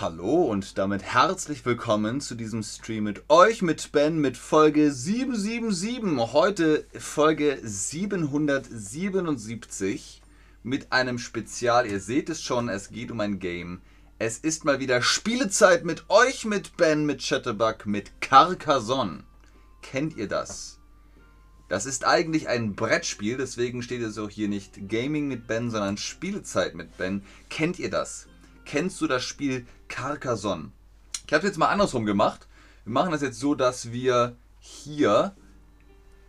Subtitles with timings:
[0.00, 6.32] Hallo und damit herzlich willkommen zu diesem Stream mit euch, mit Ben, mit Folge 777.
[6.32, 10.22] Heute Folge 777
[10.62, 11.88] mit einem Spezial.
[11.88, 13.80] Ihr seht es schon, es geht um ein Game.
[14.20, 19.24] Es ist mal wieder Spielezeit mit euch, mit Ben, mit Chatterbug, mit Carcassonne.
[19.82, 20.78] Kennt ihr das?
[21.68, 25.96] Das ist eigentlich ein Brettspiel, deswegen steht es auch hier nicht Gaming mit Ben, sondern
[25.96, 27.24] Spielezeit mit Ben.
[27.50, 28.27] Kennt ihr das?
[28.68, 30.72] Kennst du das Spiel Carcassonne?
[31.26, 32.46] Ich habe es jetzt mal andersrum gemacht.
[32.84, 35.34] Wir machen das jetzt so, dass wir hier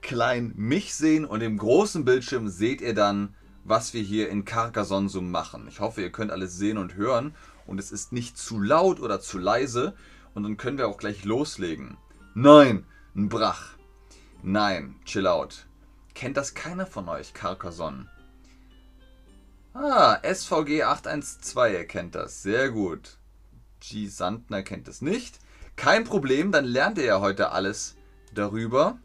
[0.02, 5.10] klein mich sehen und im großen Bildschirm seht ihr dann, was wir hier in Carcassonne
[5.10, 5.68] so machen.
[5.68, 7.36] Ich hoffe, ihr könnt alles sehen und hören
[7.68, 9.94] und es ist nicht zu laut oder zu leise
[10.34, 11.98] und dann können wir auch gleich loslegen.
[12.36, 12.86] Nein,
[13.18, 13.72] ein Brach.
[14.44, 15.66] Nein, chill out.
[16.16, 18.10] Kennt das keiner von euch, Carcassonne?
[19.82, 22.44] Ah, SVG 812 erkennt das.
[22.44, 23.18] Sehr gut.
[23.80, 24.08] G.
[24.08, 25.40] Sandner kennt es nicht.
[25.78, 27.96] Kein Problem, dann lernt ihr ja heute alles
[28.34, 29.00] darüber.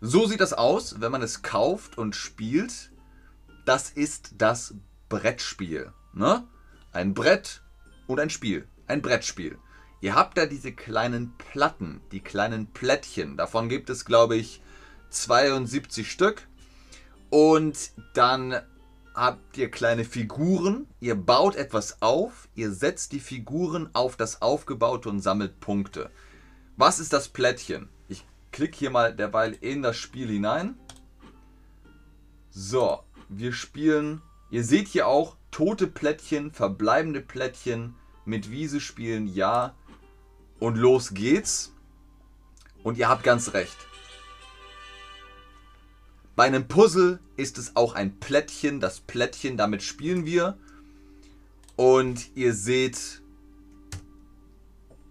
[0.00, 2.90] So sieht das aus, wenn man es kauft und spielt.
[3.66, 4.74] Das ist das
[5.08, 5.92] Brettspiel.
[6.12, 6.42] Ne?
[6.90, 7.62] Ein Brett
[8.08, 8.66] und ein Spiel.
[8.88, 9.58] Ein Brettspiel.
[10.00, 13.36] Ihr habt da diese kleinen Platten, die kleinen Plättchen.
[13.36, 14.60] Davon gibt es, glaube ich,
[15.10, 16.48] 72 Stück.
[17.30, 18.60] Und dann
[19.14, 25.08] habt ihr kleine Figuren, ihr baut etwas auf, ihr setzt die Figuren auf das Aufgebaute
[25.08, 26.10] und sammelt Punkte.
[26.76, 27.88] Was ist das Plättchen?
[28.08, 30.78] Ich klicke hier mal derweil in das Spiel hinein.
[32.50, 37.94] So, wir spielen, ihr seht hier auch tote Plättchen, verbleibende Plättchen,
[38.24, 39.74] mit Wiese spielen, ja.
[40.58, 41.72] Und los geht's.
[42.82, 43.76] Und ihr habt ganz recht.
[46.40, 48.80] Bei einem Puzzle ist es auch ein Plättchen.
[48.80, 50.56] Das Plättchen, damit spielen wir.
[51.76, 53.20] Und ihr seht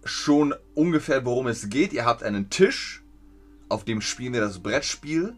[0.02, 1.92] schon ungefähr, worum es geht.
[1.92, 3.04] Ihr habt einen Tisch,
[3.68, 5.36] auf dem spielen wir das Brettspiel.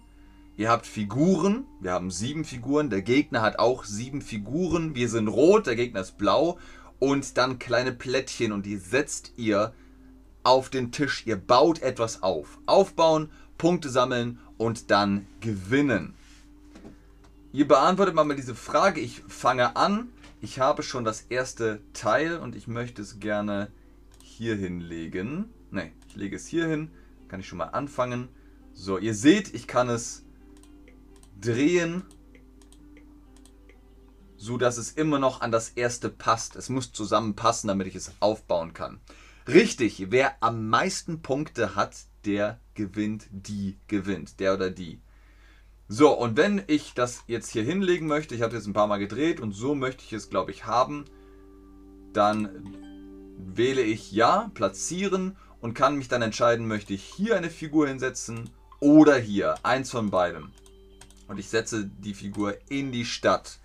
[0.57, 1.67] Ihr habt Figuren.
[1.83, 2.89] Wir haben sieben Figuren.
[2.89, 4.95] Der Gegner hat auch sieben Figuren.
[4.95, 6.59] Wir sind rot, der Gegner ist blau.
[7.01, 9.75] Und dann kleine Plättchen und die setzt ihr
[10.43, 11.27] auf den Tisch.
[11.27, 12.61] Ihr baut etwas auf.
[12.65, 13.29] Aufbauen,
[13.63, 16.15] Punkte sammeln und dann gewinnen.
[17.53, 19.01] Ihr beantwortet mal diese Frage.
[19.01, 20.09] Ich fange an.
[20.41, 23.71] Ich habe schon das erste Teil und ich möchte es gerne
[24.21, 25.45] hier hinlegen.
[25.71, 26.91] Ne, ich lege es hier hin.
[27.29, 28.31] Kann ich schon mal anfangen.
[28.73, 30.25] So, ihr seht, ich kann es
[31.41, 32.03] drehen,
[34.37, 36.57] so dass es immer noch an das erste passt.
[36.57, 38.99] Es muss zusammenpassen, damit ich es aufbauen kann.
[39.47, 45.01] Richtig, wer am meisten Punkte hat, der gewinnt, die gewinnt, der oder die.
[45.89, 48.99] So, und wenn ich das jetzt hier hinlegen möchte, ich habe jetzt ein paar Mal
[48.99, 51.05] gedreht und so möchte ich es, glaube ich, haben,
[52.13, 52.77] dann
[53.37, 58.51] wähle ich Ja, platzieren und kann mich dann entscheiden, möchte ich hier eine Figur hinsetzen
[58.81, 60.51] oder hier, eins von beidem.
[61.29, 63.59] Und ich setze die Figur in die Stadt.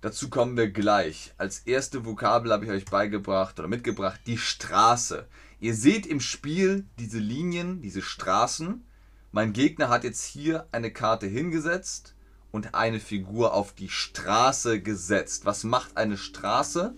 [0.00, 1.32] Dazu kommen wir gleich.
[1.36, 5.26] Als erste Vokabel habe ich euch beigebracht oder mitgebracht die Straße.
[5.60, 8.82] Ihr seht im Spiel diese Linien, diese Straßen.
[9.30, 12.14] Mein Gegner hat jetzt hier eine Karte hingesetzt
[12.50, 15.44] und eine Figur auf die Straße gesetzt.
[15.44, 16.94] Was macht eine Straße?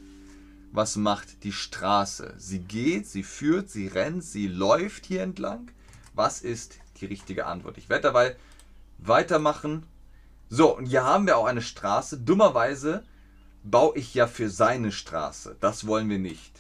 [0.70, 2.34] Was macht die Straße?
[2.38, 5.72] Sie geht, sie führt, sie rennt, sie läuft hier entlang.
[6.14, 7.78] Was ist die richtige Antwort?
[7.78, 8.36] Ich werde dabei
[8.98, 9.86] weitermachen.
[10.48, 12.20] So, und hier haben wir auch eine Straße.
[12.20, 13.02] Dummerweise
[13.64, 15.56] baue ich ja für seine Straße.
[15.60, 16.52] Das wollen wir nicht.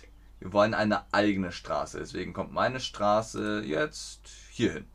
[0.42, 2.00] Wir wollen eine eigene Straße.
[2.00, 4.86] Deswegen kommt meine Straße jetzt hier hin.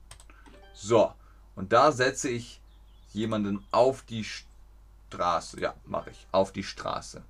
[0.73, 1.13] So,
[1.55, 2.59] und da setze ich
[3.13, 5.61] jemanden auf die Straße.
[5.61, 6.27] Ja, mache ich.
[6.33, 7.23] Auf die Straße.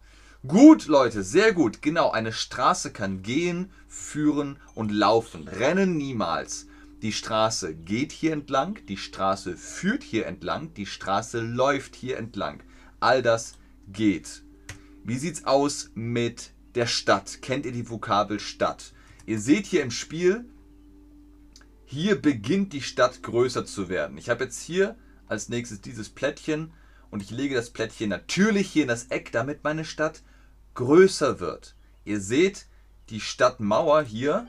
[0.47, 1.83] Gut, Leute, sehr gut.
[1.83, 5.47] Genau, eine Straße kann gehen, führen und laufen.
[5.47, 6.66] Rennen niemals.
[7.03, 12.63] Die Straße geht hier entlang, die Straße führt hier entlang, die Straße läuft hier entlang.
[13.00, 14.41] All das geht.
[15.03, 17.41] Wie sieht's aus mit der Stadt.
[17.41, 18.94] Kennt ihr die Vokabel Stadt?
[19.25, 20.45] Ihr seht hier im Spiel,
[21.85, 24.18] hier beginnt die Stadt größer zu werden.
[24.18, 24.95] Ich habe jetzt hier
[25.27, 26.71] als nächstes dieses Plättchen
[27.09, 30.21] und ich lege das Plättchen natürlich hier in das Eck, damit meine Stadt
[30.75, 31.75] größer wird.
[32.06, 32.68] Ihr seht,
[33.09, 34.47] die Stadtmauer hier,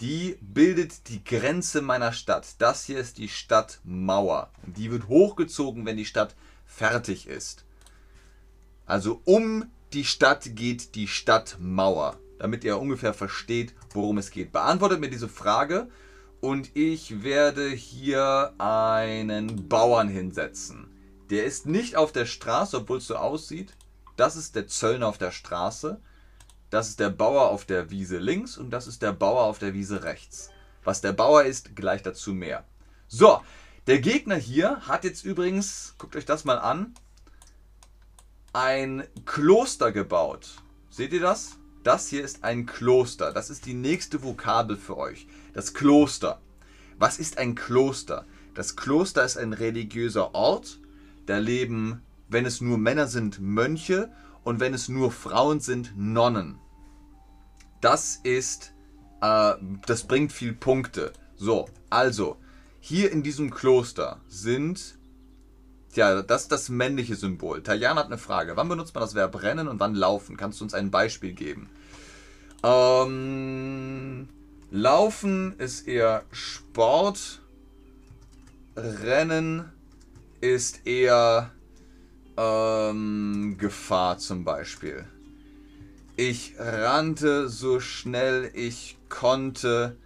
[0.00, 2.56] die bildet die Grenze meiner Stadt.
[2.58, 4.50] Das hier ist die Stadtmauer.
[4.66, 6.34] Die wird hochgezogen, wenn die Stadt
[6.66, 7.64] fertig ist.
[8.84, 12.18] Also um die Stadt geht die Stadtmauer.
[12.38, 14.50] Damit ihr ungefähr versteht, worum es geht.
[14.52, 15.88] Beantwortet mir diese Frage
[16.40, 20.90] und ich werde hier einen Bauern hinsetzen.
[21.30, 23.74] Der ist nicht auf der Straße, obwohl es so aussieht.
[24.16, 26.00] Das ist der Zöllner auf der Straße.
[26.68, 29.74] Das ist der Bauer auf der Wiese links und das ist der Bauer auf der
[29.74, 30.50] Wiese rechts.
[30.82, 32.64] Was der Bauer ist, gleich dazu mehr.
[33.06, 33.40] So,
[33.86, 36.94] der Gegner hier hat jetzt übrigens, guckt euch das mal an,
[38.52, 40.62] ein Kloster gebaut.
[40.90, 41.56] Seht ihr das?
[41.84, 43.32] Das hier ist ein Kloster.
[43.32, 45.26] Das ist die nächste Vokabel für euch.
[45.54, 46.40] Das Kloster.
[46.98, 48.26] Was ist ein Kloster?
[48.54, 50.78] Das Kloster ist ein religiöser Ort.
[51.26, 54.12] Da leben, wenn es nur Männer sind, Mönche
[54.44, 56.58] und wenn es nur Frauen sind, Nonnen.
[57.80, 58.74] Das ist,
[59.22, 59.54] äh,
[59.86, 61.12] das bringt viel Punkte.
[61.36, 62.36] So, also,
[62.80, 64.98] hier in diesem Kloster sind,
[65.96, 67.62] ja, das ist das männliche Symbol.
[67.62, 68.56] Tajan hat eine Frage.
[68.56, 70.36] Wann benutzt man das Verb rennen und wann laufen?
[70.36, 71.68] Kannst du uns ein Beispiel geben?
[72.62, 74.28] Ähm,
[74.70, 77.40] laufen ist eher Sport.
[78.76, 79.70] Rennen
[80.40, 81.50] ist eher
[82.36, 85.04] ähm, Gefahr zum Beispiel.
[86.16, 89.96] Ich rannte so schnell ich konnte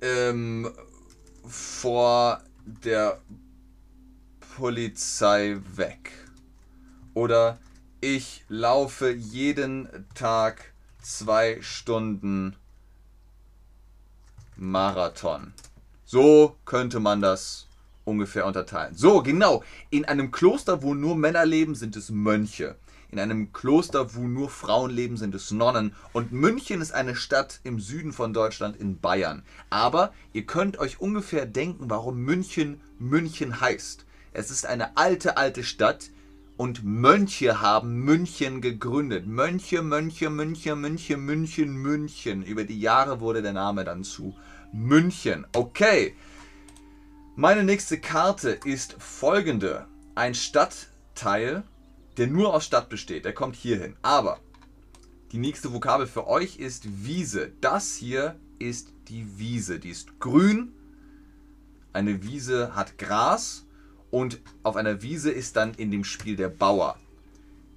[0.00, 0.70] ähm,
[1.46, 3.20] vor der
[4.56, 6.12] Polizei weg.
[7.14, 7.58] Oder
[8.00, 12.56] ich laufe jeden Tag zwei Stunden
[14.56, 15.52] Marathon.
[16.04, 17.66] So könnte man das
[18.04, 18.94] ungefähr unterteilen.
[18.94, 19.62] So, genau.
[19.90, 22.76] In einem Kloster, wo nur Männer leben, sind es Mönche.
[23.10, 25.94] In einem Kloster, wo nur Frauen leben, sind es Nonnen.
[26.12, 29.42] Und München ist eine Stadt im Süden von Deutschland in Bayern.
[29.68, 34.04] Aber ihr könnt euch ungefähr denken, warum München München heißt.
[34.32, 36.10] Es ist eine alte, alte Stadt
[36.56, 39.26] und Mönche haben München gegründet.
[39.26, 42.42] Mönche, Mönche, Mönche, Mönche, München, München.
[42.42, 44.36] Über die Jahre wurde der Name dann zu
[44.72, 45.46] München.
[45.54, 46.14] Okay.
[47.34, 49.86] Meine nächste Karte ist folgende.
[50.14, 51.64] Ein Stadtteil,
[52.18, 53.24] der nur aus Stadt besteht.
[53.24, 53.96] Der kommt hier hin.
[54.02, 54.38] Aber
[55.32, 57.52] die nächste Vokabel für euch ist Wiese.
[57.60, 59.80] Das hier ist die Wiese.
[59.80, 60.72] Die ist grün.
[61.92, 63.64] Eine Wiese hat Gras.
[64.10, 66.96] Und auf einer Wiese ist dann in dem Spiel der Bauer.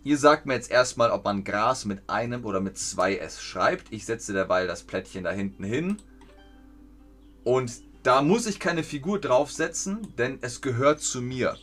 [0.04, 3.94] Ihr sagt mir jetzt erstmal, ob man Gras mit einem oder mit zwei S schreibt.
[3.94, 5.98] Ich setze derweil das Plättchen da hinten hin.
[7.44, 7.72] Und
[8.04, 11.58] da muss ich keine Figur draufsetzen, denn es gehört zu mir.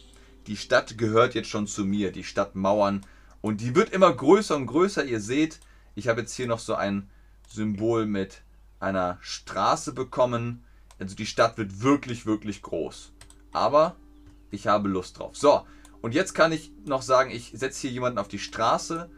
[0.47, 3.05] Die Stadt gehört jetzt schon zu mir, die Stadtmauern.
[3.43, 5.05] Und die wird immer größer und größer.
[5.05, 5.61] Ihr seht,
[5.95, 7.11] ich habe jetzt hier noch so ein
[7.47, 8.43] Symbol mit
[8.79, 10.65] einer Straße bekommen.
[10.99, 13.13] Also die Stadt wird wirklich, wirklich groß.
[13.53, 13.97] Aber
[14.51, 15.37] ich habe Lust drauf.
[15.37, 15.67] So,
[16.01, 19.11] und jetzt kann ich noch sagen, ich setze hier jemanden auf die Straße,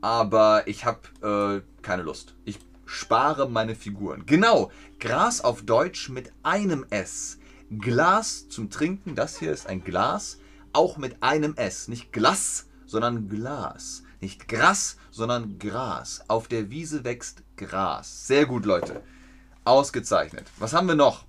[0.00, 2.34] aber ich habe äh, keine Lust.
[2.44, 4.24] Ich spare meine Figuren.
[4.26, 7.38] Genau, Gras auf Deutsch mit einem S.
[7.70, 10.38] Glas zum Trinken, das hier ist ein Glas,
[10.72, 11.88] auch mit einem S.
[11.88, 14.02] Nicht Glas, sondern Glas.
[14.20, 16.22] Nicht Gras, sondern Gras.
[16.28, 18.26] Auf der Wiese wächst Gras.
[18.26, 19.02] Sehr gut, Leute.
[19.64, 20.46] Ausgezeichnet.
[20.58, 21.24] Was haben wir noch?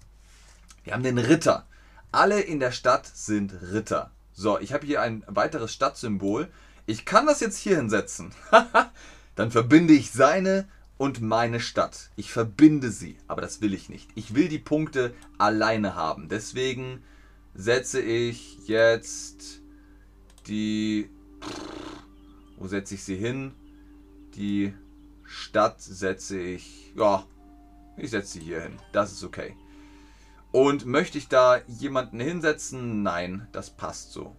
[0.84, 1.68] Wir haben den Ritter.
[2.12, 4.12] Alle in der Stadt sind Ritter.
[4.34, 6.50] So, ich habe hier ein weiteres Stadtsymbol.
[6.86, 8.34] Ich kann das jetzt hier hinsetzen.
[9.36, 10.68] Dann verbinde ich seine
[10.98, 12.12] und meine Stadt.
[12.18, 14.10] Ich verbinde sie, aber das will ich nicht.
[14.16, 16.28] Ich will die Punkte alleine haben.
[16.28, 17.02] Deswegen
[17.54, 19.62] setze ich jetzt
[20.48, 21.10] die...
[22.58, 23.54] Wo setze ich sie hin?
[24.36, 24.74] Die
[25.24, 26.94] Stadt setze ich...
[26.96, 27.26] Ja,
[27.96, 28.78] ich setze sie hier hin.
[28.92, 29.56] Das ist okay.
[30.52, 33.04] Und möchte ich da jemanden hinsetzen?
[33.04, 34.36] Nein, das passt so.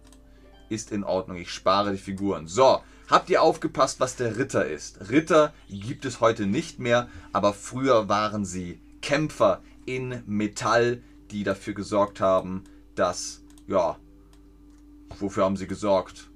[0.69, 1.37] Ist in Ordnung.
[1.37, 2.47] Ich spare die Figuren.
[2.47, 5.09] So, Habt ihr aufgepasst, was der Ritter ist?
[5.09, 11.73] Ritter gibt es heute nicht mehr, aber früher waren sie Kämpfer in Metall, die dafür
[11.73, 12.63] gesorgt haben,
[12.95, 13.97] dass, ja,
[15.19, 16.29] wofür haben sie gesorgt?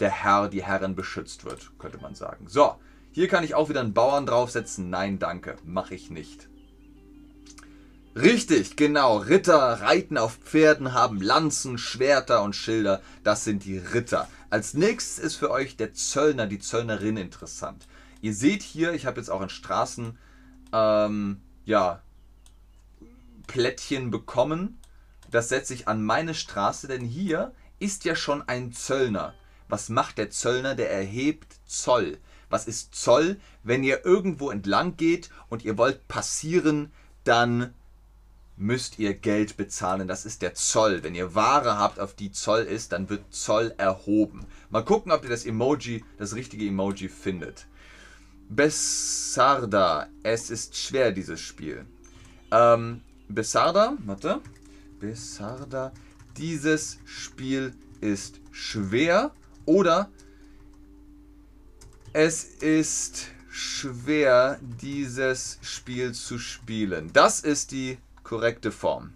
[0.00, 2.46] Der Herr, die Herren beschützt wird, könnte man sagen.
[2.48, 2.74] So,
[3.12, 4.90] hier kann ich auch wieder einen Bauern draufsetzen.
[4.90, 6.48] Nein, danke, mache ich nicht.
[8.16, 9.16] Richtig, genau.
[9.16, 13.02] Ritter reiten auf Pferden, haben Lanzen, Schwerter und Schilder.
[13.24, 14.28] Das sind die Ritter.
[14.50, 17.88] Als nächstes ist für euch der Zöllner, die Zöllnerin interessant.
[18.20, 20.16] Ihr seht hier, ich habe jetzt auch in Straßen
[20.72, 22.02] ähm, ja,
[23.48, 24.78] Plättchen bekommen.
[25.30, 29.34] Das setze ich an meine Straße, denn hier ist ja schon ein Zöllner.
[29.68, 30.76] Was macht der Zöllner?
[30.76, 32.18] Der erhebt Zoll.
[32.48, 33.40] Was ist Zoll?
[33.64, 36.92] Wenn ihr irgendwo entlang geht und ihr wollt passieren,
[37.24, 37.74] dann
[38.56, 40.08] müsst ihr Geld bezahlen.
[40.08, 41.02] Das ist der Zoll.
[41.02, 44.46] Wenn ihr Ware habt, auf die Zoll ist, dann wird Zoll erhoben.
[44.70, 47.66] Mal gucken, ob ihr das Emoji, das richtige Emoji findet.
[48.48, 50.08] Bessarda.
[50.22, 51.86] Es ist schwer, dieses Spiel.
[52.50, 54.40] Ähm, Bessarda, warte.
[55.00, 55.92] Bessarda.
[56.36, 59.32] Dieses Spiel ist schwer
[59.66, 60.10] Oder
[62.12, 67.10] es ist schwer, dieses Spiel zu spielen.
[67.12, 69.12] Das ist die korrekte Form.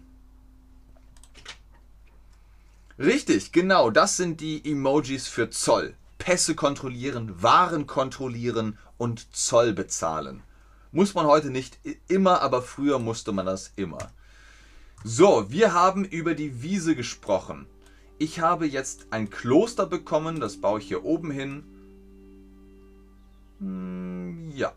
[2.97, 5.95] Richtig, genau, das sind die Emojis für Zoll.
[6.17, 10.43] Pässe kontrollieren, Waren kontrollieren und Zoll bezahlen.
[10.91, 14.11] Muss man heute nicht immer, aber früher musste man das immer.
[15.03, 17.67] So, wir haben über die Wiese gesprochen.
[18.17, 21.63] Ich habe jetzt ein Kloster bekommen, das baue ich hier oben hin.
[23.59, 24.73] Hm, ja,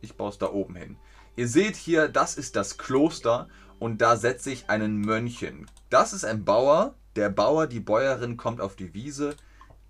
[0.00, 0.96] ich baue es da oben hin.
[1.38, 5.66] Ihr seht hier, das ist das Kloster und da setze ich einen Mönch hin.
[5.88, 6.96] Das ist ein Bauer.
[7.14, 9.36] Der Bauer, die Bäuerin kommt auf die Wiese,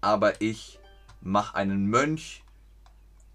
[0.02, 0.78] aber ich
[1.23, 2.45] mache einen Mönch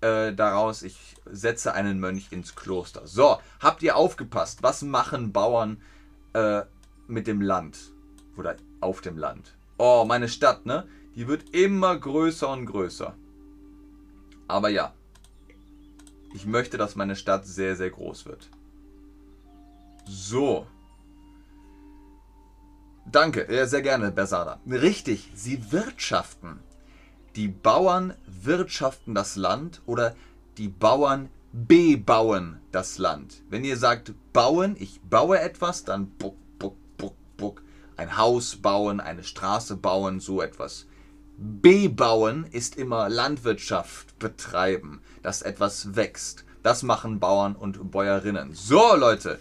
[0.01, 0.83] äh, daraus.
[0.83, 3.07] Ich setze einen Mönch ins Kloster.
[3.07, 4.61] So, habt ihr aufgepasst?
[4.61, 5.81] Was machen Bauern
[6.33, 6.61] äh,
[7.07, 7.79] mit dem Land?
[8.37, 9.55] Oder auf dem Land?
[9.79, 10.87] Oh, meine Stadt, ne?
[11.15, 13.15] Die wird immer größer und größer.
[14.47, 14.93] Aber ja,
[16.33, 18.49] ich möchte, dass meine Stadt sehr, sehr groß wird.
[20.05, 20.67] So.
[23.05, 24.59] Danke, ja, sehr gerne, Bersada.
[24.67, 26.59] Richtig, sie wirtschaften.
[27.35, 30.15] Die Bauern wirtschaften das Land oder
[30.57, 33.41] die Bauern bebauen das Land.
[33.49, 37.61] Wenn ihr sagt bauen, ich baue etwas, dann buck, buck, buck, buck.
[37.95, 40.87] Ein Haus bauen, eine Straße bauen, so etwas.
[41.37, 46.45] Bebauen ist immer Landwirtschaft betreiben, dass etwas wächst.
[46.61, 48.53] Das machen Bauern und Bäuerinnen.
[48.53, 49.39] So, Leute,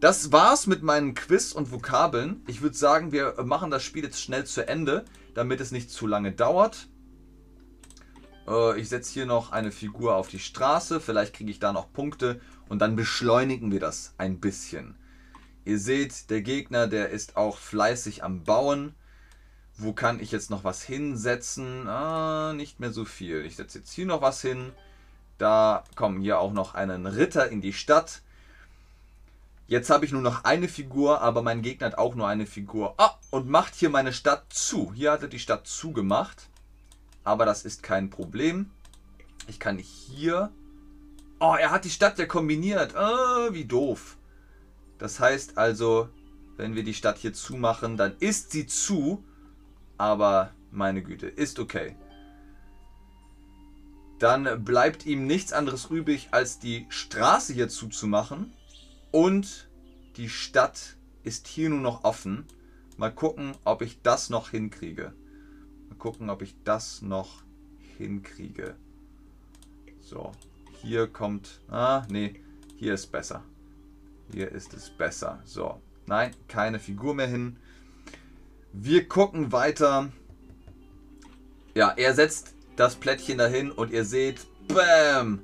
[0.00, 2.42] das war's mit meinen Quiz und Vokabeln.
[2.46, 5.04] Ich würde sagen, wir machen das Spiel jetzt schnell zu Ende,
[5.34, 6.88] damit es nicht zu lange dauert.
[8.48, 11.00] Äh, ich setze hier noch eine Figur auf die Straße.
[11.00, 12.40] Vielleicht kriege ich da noch Punkte.
[12.68, 14.96] Und dann beschleunigen wir das ein bisschen.
[15.64, 18.94] Ihr seht, der Gegner, der ist auch fleißig am Bauen.
[19.80, 21.86] Wo kann ich jetzt noch was hinsetzen?
[21.86, 23.44] Ah, nicht mehr so viel.
[23.44, 24.72] Ich setze jetzt hier noch was hin.
[25.38, 28.22] Da kommen hier auch noch einen Ritter in die Stadt.
[29.68, 32.94] Jetzt habe ich nur noch eine Figur, aber mein Gegner hat auch nur eine Figur.
[32.96, 34.92] Ah, und macht hier meine Stadt zu.
[34.94, 36.48] Hier hat er die Stadt zugemacht.
[37.22, 38.70] Aber das ist kein Problem.
[39.46, 40.50] Ich kann hier...
[41.38, 42.96] Oh, er hat die Stadt ja kombiniert.
[42.96, 44.16] Ah, wie doof.
[44.98, 46.08] Das heißt also,
[46.56, 49.22] wenn wir die Stadt hier zumachen, dann ist sie zu.
[49.98, 51.96] Aber meine Güte, ist okay.
[54.18, 58.52] Dann bleibt ihm nichts anderes übrig, als die Straße hier zuzumachen.
[59.12, 59.68] Und
[60.16, 62.44] die Stadt ist hier nur noch offen.
[62.96, 65.12] Mal gucken, ob ich das noch hinkriege.
[65.88, 67.42] Mal gucken, ob ich das noch
[67.96, 68.76] hinkriege.
[70.00, 70.32] So,
[70.80, 71.60] hier kommt...
[71.68, 72.40] Ah, nee,
[72.76, 73.44] hier ist besser.
[74.32, 75.40] Hier ist es besser.
[75.44, 77.56] So, nein, keine Figur mehr hin.
[78.72, 80.10] Wir gucken weiter.
[81.74, 85.40] Ja, er setzt das Plättchen dahin und ihr seht, bam,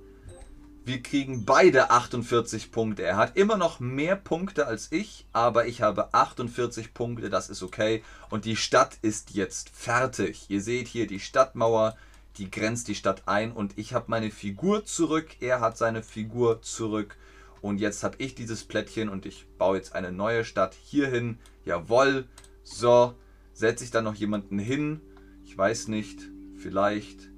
[0.84, 3.02] wir kriegen beide 48 Punkte.
[3.02, 7.62] Er hat immer noch mehr Punkte als ich, aber ich habe 48 Punkte, das ist
[7.62, 8.04] okay.
[8.28, 10.44] Und die Stadt ist jetzt fertig.
[10.48, 11.96] Ihr seht hier die Stadtmauer,
[12.36, 16.60] die grenzt die Stadt ein und ich habe meine Figur zurück, er hat seine Figur
[16.60, 17.16] zurück.
[17.62, 21.38] Und jetzt habe ich dieses Plättchen und ich baue jetzt eine neue Stadt hierhin.
[21.64, 22.26] Jawoll.
[22.64, 23.14] So,
[23.52, 25.00] setze ich dann noch jemanden hin?
[25.44, 26.30] Ich weiß nicht.
[26.56, 27.28] Vielleicht.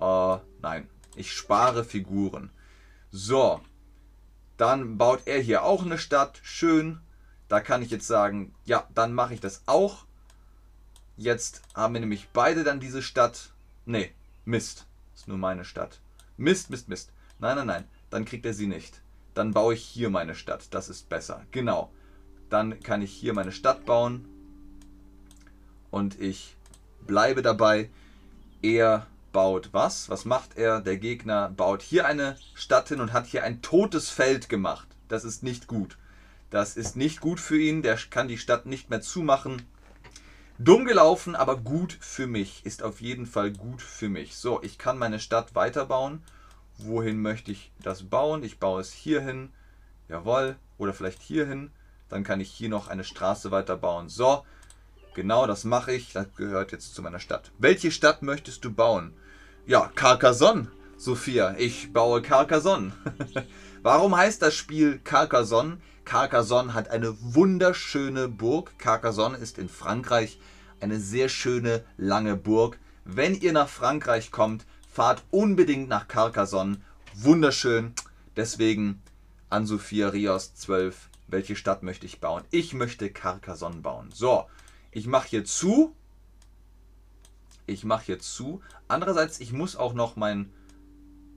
[0.00, 0.88] Äh, nein.
[1.16, 2.50] Ich spare Figuren.
[3.10, 3.60] So.
[4.56, 6.40] Dann baut er hier auch eine Stadt.
[6.44, 7.00] Schön.
[7.48, 10.06] Da kann ich jetzt sagen, ja, dann mache ich das auch.
[11.16, 13.52] Jetzt haben wir nämlich beide dann diese Stadt.
[13.84, 14.12] Nee,
[14.44, 14.86] Mist.
[15.14, 16.00] Ist nur meine Stadt.
[16.36, 17.12] Mist, Mist, Mist.
[17.40, 17.84] Nein, nein, nein.
[18.10, 19.02] Dann kriegt er sie nicht.
[19.34, 20.72] Dann baue ich hier meine Stadt.
[20.72, 21.44] Das ist besser.
[21.50, 21.92] Genau.
[22.48, 24.28] Dann kann ich hier meine Stadt bauen
[25.92, 26.56] und ich
[27.06, 27.88] bleibe dabei.
[28.62, 30.10] Er baut was?
[30.10, 30.80] Was macht er?
[30.80, 34.88] Der Gegner baut hier eine Stadt hin und hat hier ein totes Feld gemacht.
[35.06, 35.96] Das ist nicht gut.
[36.50, 37.82] Das ist nicht gut für ihn.
[37.82, 39.62] Der kann die Stadt nicht mehr zumachen.
[40.58, 42.64] Dumm gelaufen, aber gut für mich.
[42.64, 44.36] Ist auf jeden Fall gut für mich.
[44.36, 46.22] So, ich kann meine Stadt weiterbauen.
[46.78, 48.42] Wohin möchte ich das bauen?
[48.42, 49.50] Ich baue es hier hin.
[50.08, 50.56] Jawohl.
[50.78, 51.70] Oder vielleicht hier hin.
[52.08, 54.08] Dann kann ich hier noch eine Straße weiterbauen.
[54.08, 54.44] So,
[55.14, 56.12] Genau, das mache ich.
[56.12, 57.50] Das gehört jetzt zu meiner Stadt.
[57.58, 59.12] Welche Stadt möchtest du bauen?
[59.66, 61.54] Ja, Carcassonne, Sophia.
[61.58, 62.92] Ich baue Carcassonne.
[63.82, 65.78] Warum heißt das Spiel Carcassonne?
[66.04, 68.78] Carcassonne hat eine wunderschöne Burg.
[68.78, 70.38] Carcassonne ist in Frankreich
[70.80, 72.78] eine sehr schöne, lange Burg.
[73.04, 76.78] Wenn ihr nach Frankreich kommt, fahrt unbedingt nach Carcassonne.
[77.14, 77.94] Wunderschön.
[78.36, 79.02] Deswegen
[79.50, 81.08] an Sophia Rios 12.
[81.28, 82.42] Welche Stadt möchte ich bauen?
[82.50, 84.10] Ich möchte Carcassonne bauen.
[84.12, 84.46] So,
[84.92, 85.96] ich mache hier zu.
[87.66, 88.60] Ich mache hier zu.
[88.86, 90.52] Andererseits, ich muss auch noch mein...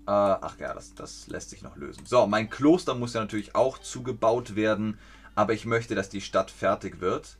[0.07, 2.05] Äh, ach ja, das, das lässt sich noch lösen.
[2.05, 4.99] So, mein Kloster muss ja natürlich auch zugebaut werden.
[5.33, 7.37] Aber ich möchte, dass die Stadt fertig wird.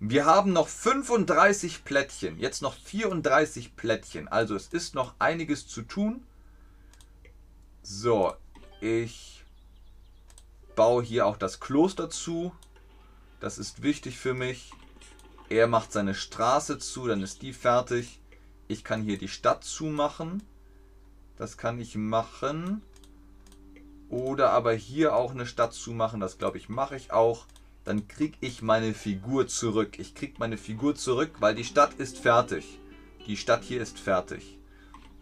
[0.00, 2.38] Wir haben noch 35 Plättchen.
[2.38, 4.28] Jetzt noch 34 Plättchen.
[4.28, 6.22] Also es ist noch einiges zu tun.
[7.82, 8.34] So,
[8.80, 9.44] ich
[10.76, 12.52] baue hier auch das Kloster zu.
[13.40, 14.72] Das ist wichtig für mich.
[15.48, 18.20] Er macht seine Straße zu, dann ist die fertig.
[18.66, 20.42] Ich kann hier die Stadt zumachen.
[21.36, 22.82] Das kann ich machen.
[24.10, 26.20] Oder aber hier auch eine Stadt zumachen.
[26.20, 27.46] Das glaube ich mache ich auch.
[27.84, 29.98] Dann kriege ich meine Figur zurück.
[29.98, 32.78] Ich kriege meine Figur zurück, weil die Stadt ist fertig.
[33.26, 34.58] Die Stadt hier ist fertig.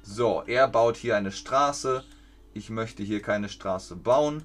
[0.02, 2.04] So, er baut hier eine Straße.
[2.52, 4.44] Ich möchte hier keine Straße bauen.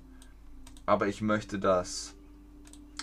[0.86, 2.14] Aber ich möchte, dass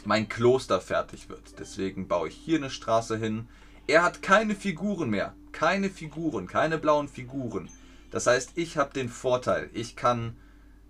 [0.06, 1.58] mein Kloster fertig wird.
[1.58, 3.48] Deswegen baue ich hier eine Straße hin.
[3.86, 5.34] Er hat keine Figuren mehr.
[5.52, 7.68] Keine Figuren, keine blauen Figuren.
[8.10, 10.36] Das heißt, ich habe den Vorteil, ich kann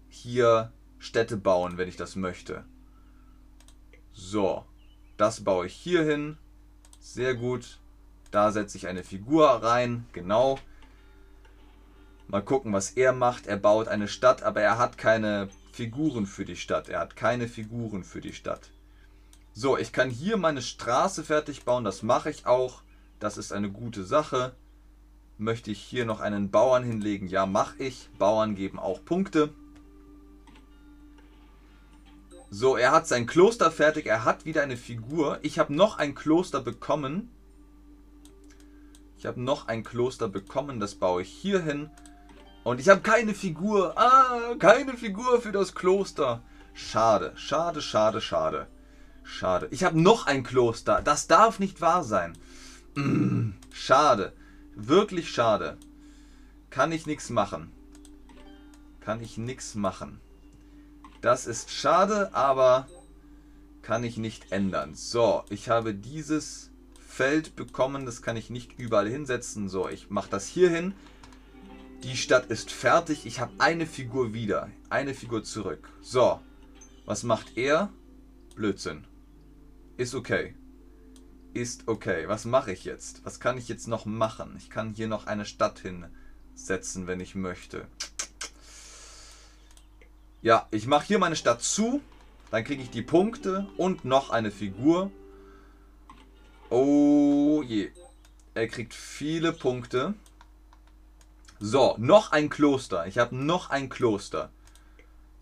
[0.09, 2.65] hier Städte bauen, wenn ich das möchte.
[4.13, 4.65] So,
[5.17, 6.39] das baue ich hier hin.
[7.01, 7.79] Sehr gut.
[8.31, 10.07] Da setze ich eine Figur rein.
[10.13, 10.59] Genau.
[12.27, 13.47] Mal gucken, was er macht.
[13.47, 16.89] Er baut eine Stadt, aber er hat keine Figuren für die Stadt.
[16.89, 18.71] Er hat keine Figuren für die Stadt.
[19.61, 21.83] So, ich kann hier meine Straße fertig bauen.
[21.83, 22.83] Das mache ich auch.
[23.19, 24.55] Das ist eine gute Sache.
[25.37, 27.27] Möchte ich hier noch einen Bauern hinlegen?
[27.27, 28.09] Ja, mache ich.
[28.21, 29.53] Bauern geben auch Punkte.
[32.51, 34.07] So, er hat sein Kloster fertig.
[34.07, 35.41] Er hat wieder eine Figur.
[35.43, 37.29] Ich habe noch ein Kloster bekommen.
[39.19, 40.79] Ich habe noch ein Kloster bekommen.
[40.79, 41.91] Das baue ich hier hin.
[42.63, 43.99] Und ich habe keine Figur.
[43.99, 46.45] Ah, keine Figur für das Kloster.
[46.75, 48.69] Schade, schade, schade, schade.
[49.29, 49.69] Schade.
[49.71, 51.03] Ich habe noch ein Kloster.
[51.03, 52.37] Das darf nicht wahr sein.
[52.95, 54.33] Mm, schade.
[54.75, 55.77] Wirklich schade.
[56.71, 57.71] Kann ich nichts machen.
[59.01, 60.19] Kann ich nichts machen.
[61.21, 62.89] Das ist schade, aber
[63.83, 64.95] kann ich nicht ändern.
[64.95, 66.71] So, ich habe dieses
[67.07, 68.07] Feld bekommen.
[68.07, 69.69] Das kann ich nicht überall hinsetzen.
[69.69, 70.95] So, ich mache das hier hin.
[72.03, 73.27] Die Stadt ist fertig.
[73.27, 74.71] Ich habe eine Figur wieder.
[74.89, 75.91] Eine Figur zurück.
[76.01, 76.41] So,
[77.05, 77.91] was macht er?
[78.57, 79.05] Blödsinn.
[79.99, 80.55] Ist okay.
[81.55, 82.29] Ist okay.
[82.29, 83.25] Was mache ich jetzt?
[83.25, 84.55] Was kann ich jetzt noch machen?
[84.57, 87.89] Ich kann hier noch eine Stadt hinsetzen, wenn ich möchte.
[90.41, 92.01] Ja, ich mache hier meine Stadt zu.
[92.53, 95.11] Dann kriege ich die Punkte und noch eine Figur.
[96.71, 97.91] Oh je.
[98.55, 100.15] Er kriegt viele Punkte.
[101.59, 103.09] So, noch ein Kloster.
[103.09, 104.53] Ich habe noch ein Kloster.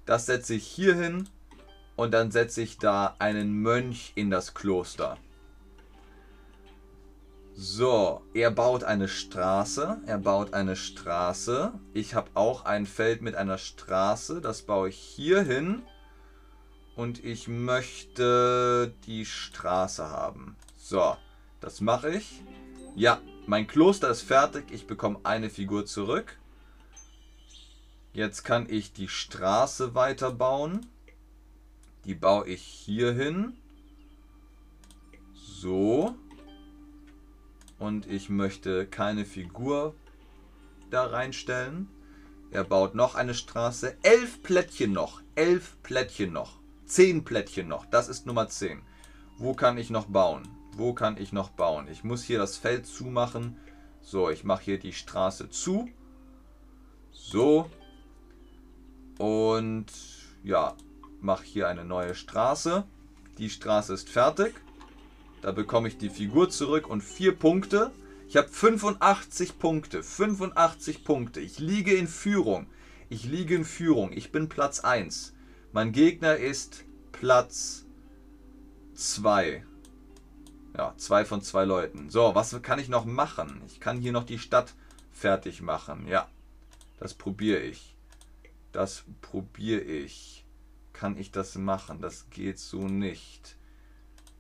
[0.07, 1.29] Das setze ich hier hin.
[1.97, 5.17] Und dann setze ich da einen Mönch in das Kloster.
[7.55, 9.97] So, er baut eine Straße.
[10.05, 11.73] Er baut eine Straße.
[11.95, 14.43] Ich habe auch ein Feld mit einer Straße.
[14.43, 15.83] Das baue ich hier hin.
[16.97, 20.57] Und ich möchte die Straße haben.
[20.77, 21.17] So,
[21.61, 22.43] das mache ich.
[22.95, 24.65] Ja, mein Kloster ist fertig.
[24.71, 26.37] Ich bekomme eine Figur zurück.
[28.13, 30.87] Jetzt kann ich die Straße weiterbauen.
[32.07, 33.57] Die baue ich hier hin.
[35.35, 36.14] So.
[37.81, 39.95] Und ich möchte keine Figur
[40.88, 41.88] da reinstellen.
[42.53, 43.97] Er baut noch eine Straße.
[44.03, 45.21] Elf Plättchen noch.
[45.35, 46.61] Elf Plättchen noch.
[46.85, 47.87] Zehn Plättchen noch.
[47.87, 48.83] Das ist Nummer 10.
[49.37, 50.47] Wo kann ich noch bauen?
[50.77, 51.88] Wo kann ich noch bauen?
[51.88, 53.59] Ich muss hier das Feld zumachen.
[54.01, 55.88] So, ich mache hier die Straße zu.
[57.11, 57.69] So.
[59.19, 59.87] Und
[60.45, 60.77] ja,
[61.27, 62.85] mache hier eine neue Straße.
[63.37, 64.55] Die Straße ist fertig.
[65.43, 67.91] Da bekomme ich die Figur zurück und vier Punkte.
[68.29, 70.03] Ich habe 85 Punkte.
[70.03, 71.41] 85 Punkte.
[71.41, 72.67] Ich liege in Führung.
[73.11, 74.12] Ich liege in Führung.
[74.12, 75.35] Ich bin Platz 1.
[75.73, 77.85] Mein Gegner ist Platz
[78.95, 79.65] 2.
[80.77, 82.09] Ja, zwei von zwei Leuten.
[82.11, 83.62] So, was kann ich noch machen?
[83.67, 84.75] Ich kann hier noch die Stadt
[85.11, 86.07] fertig machen.
[86.07, 86.29] Ja,
[86.99, 87.97] das probiere ich.
[88.73, 90.46] Das probiere ich
[90.99, 92.01] kann ich das machen.
[92.01, 93.57] Das geht so nicht.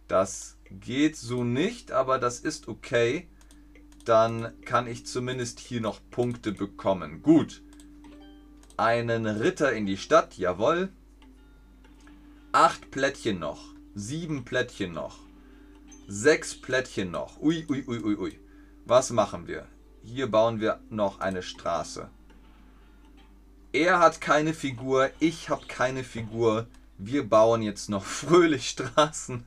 [0.08, 3.28] Das geht so nicht, aber das ist okay.
[4.04, 7.22] Dann kann ich zumindest hier noch Punkte bekommen.
[7.22, 7.62] Gut.
[8.76, 10.90] Einen Ritter in die Stadt, jawohl.
[12.52, 13.74] Acht Plättchen noch.
[13.94, 15.18] Sieben Plättchen noch.
[16.08, 17.40] Sechs Plättchen noch.
[17.40, 18.40] Ui, ui, ui, ui, ui.
[18.84, 19.66] Was machen wir?
[20.02, 22.08] Hier bauen wir noch eine Straße.
[23.76, 26.66] Er hat keine Figur, ich habe keine Figur.
[26.96, 29.44] Wir bauen jetzt noch fröhlich Straßen.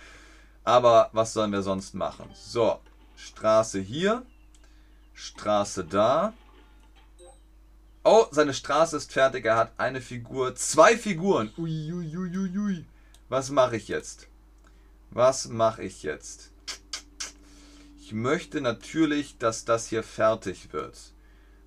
[0.64, 2.28] Aber was sollen wir sonst machen?
[2.34, 2.80] So,
[3.16, 4.26] Straße hier.
[5.14, 6.34] Straße da.
[8.04, 9.46] Oh, seine Straße ist fertig.
[9.46, 10.54] Er hat eine Figur.
[10.54, 11.50] Zwei Figuren.
[11.56, 12.84] Ui, ui, ui, ui, ui.
[13.30, 14.28] Was mache ich jetzt?
[15.08, 16.50] Was mache ich jetzt?
[18.02, 20.98] Ich möchte natürlich, dass das hier fertig wird.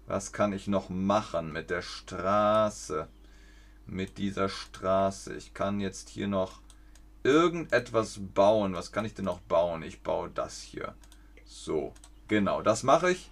[0.08, 3.08] Was kann ich noch machen mit der Straße?
[3.88, 5.34] Mit dieser Straße.
[5.36, 6.62] Ich kann jetzt hier noch
[7.24, 8.74] irgendetwas bauen.
[8.74, 9.82] Was kann ich denn noch bauen?
[9.82, 10.94] Ich baue das hier.
[11.46, 11.94] So,
[12.28, 13.32] genau, das mache ich.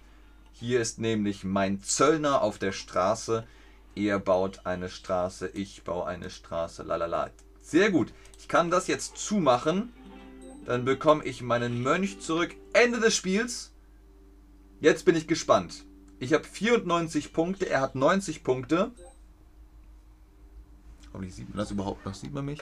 [0.52, 3.46] Hier ist nämlich mein Zöllner auf der Straße.
[3.94, 6.82] Er baut eine Straße, ich baue eine Straße.
[6.82, 7.30] Lalala.
[7.60, 8.12] Sehr gut.
[8.38, 9.92] Ich kann das jetzt zumachen.
[10.66, 12.54] Dann bekomme ich meinen Mönch zurück.
[12.72, 13.72] Ende des Spiels.
[14.80, 15.84] Jetzt bin ich gespannt.
[16.24, 18.92] Ich habe 94 Punkte, er hat 90 Punkte.
[21.12, 22.14] Hoffentlich sieht man das überhaupt noch.
[22.14, 22.60] Sieht man mich?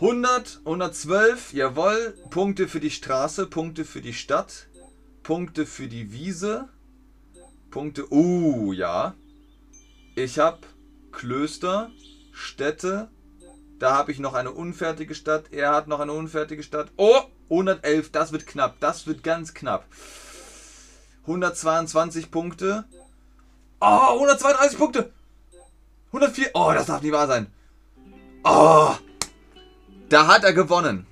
[0.00, 2.16] 100, 112, jawohl.
[2.30, 4.66] Punkte für die Straße, Punkte für die Stadt,
[5.22, 6.68] Punkte für die Wiese,
[7.70, 8.12] Punkte.
[8.12, 9.14] Uh, ja.
[10.16, 10.58] Ich habe
[11.12, 11.92] Klöster,
[12.32, 13.08] Städte.
[13.78, 15.52] Da habe ich noch eine unfertige Stadt.
[15.52, 16.90] Er hat noch eine unfertige Stadt.
[16.96, 17.20] Oh,
[17.50, 18.80] 111, das wird knapp.
[18.80, 19.86] Das wird ganz knapp.
[21.22, 22.84] 122 Punkte.
[23.80, 25.12] Oh, 132 Punkte.
[26.08, 26.50] 104.
[26.54, 27.46] Oh, das darf nicht wahr sein.
[28.44, 28.92] Oh,
[30.08, 31.06] da hat er gewonnen.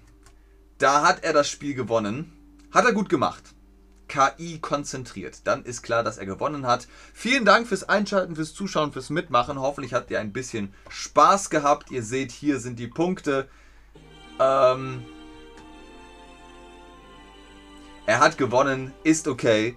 [0.78, 2.32] Da hat er das Spiel gewonnen.
[2.72, 3.42] Hat er gut gemacht.
[4.08, 5.46] KI konzentriert.
[5.46, 6.88] Dann ist klar, dass er gewonnen hat.
[7.14, 9.60] Vielen Dank fürs Einschalten, fürs Zuschauen, fürs Mitmachen.
[9.60, 11.90] Hoffentlich habt ihr ein bisschen Spaß gehabt.
[11.90, 13.48] Ihr seht, hier sind die Punkte.
[14.40, 15.04] Ähm
[18.06, 19.76] er hat gewonnen, ist okay.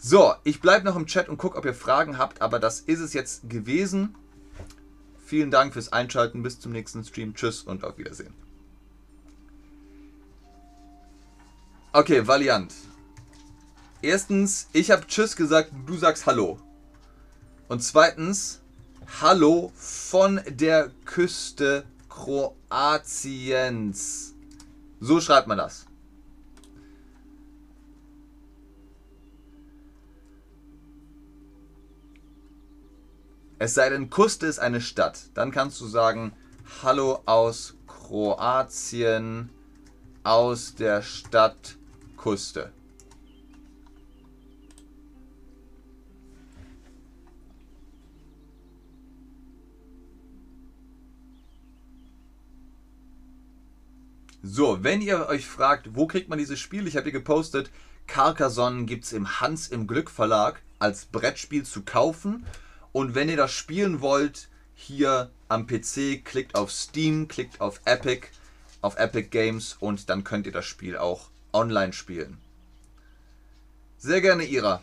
[0.00, 3.00] So, ich bleibe noch im Chat und gucke, ob ihr Fragen habt, aber das ist
[3.00, 4.14] es jetzt gewesen.
[5.26, 6.42] Vielen Dank fürs Einschalten.
[6.44, 7.34] Bis zum nächsten Stream.
[7.34, 8.32] Tschüss und auf Wiedersehen.
[11.92, 12.72] Okay, Valiant.
[14.00, 16.60] Erstens, ich habe Tschüss gesagt, du sagst Hallo.
[17.66, 18.60] Und zweitens,
[19.20, 22.72] Hallo von der Küste Kroatiens.
[25.00, 25.87] So schreibt man das.
[33.60, 35.30] Es sei denn, Kuste ist eine Stadt.
[35.34, 36.32] Dann kannst du sagen,
[36.82, 39.50] Hallo aus Kroatien,
[40.22, 41.76] aus der Stadt
[42.16, 42.72] Kuste.
[54.40, 57.70] So, wenn ihr euch fragt, wo kriegt man dieses Spiel, ich habe hier gepostet,
[58.06, 62.46] Carcassonne gibt es im Hans im Glück Verlag als Brettspiel zu kaufen.
[62.92, 68.28] Und wenn ihr das spielen wollt, hier am PC, klickt auf Steam, klickt auf Epic,
[68.80, 72.38] auf Epic Games und dann könnt ihr das Spiel auch online spielen.
[73.98, 74.82] Sehr gerne, Ira.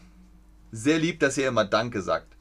[0.71, 2.35] Sehr lieb, dass ihr immer Danke sagt.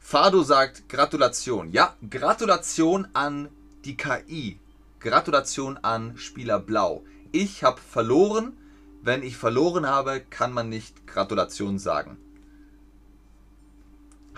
[0.00, 1.70] Fado sagt Gratulation.
[1.70, 3.48] Ja, Gratulation an
[3.84, 4.58] die KI.
[4.98, 7.04] Gratulation an Spieler Blau.
[7.30, 8.56] Ich habe verloren.
[9.02, 12.18] Wenn ich verloren habe, kann man nicht Gratulation sagen.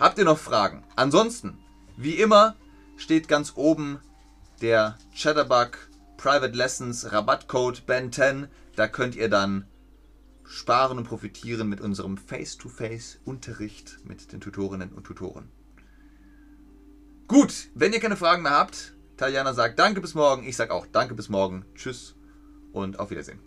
[0.03, 0.83] Habt ihr noch Fragen?
[0.97, 1.57] Ansonsten,
[1.95, 2.57] wie immer,
[2.97, 4.01] steht ganz oben
[4.61, 5.77] der Chatterbug
[6.17, 9.65] Private Lessons Rabattcode Ben10 da könnt ihr dann
[10.43, 15.49] sparen und profitieren mit unserem Face-to-Face-Unterricht mit den Tutorinnen und Tutoren.
[17.29, 20.85] Gut, wenn ihr keine Fragen mehr habt, Tatjana sagt Danke bis morgen, ich sage auch
[20.85, 22.15] Danke bis morgen, Tschüss
[22.73, 23.39] und auf Wiedersehen.